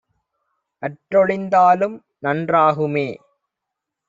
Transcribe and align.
அற்றொழிந் 0.83 1.45
தாலும்நன் 1.47 2.43
றாகுமே! 2.47 3.07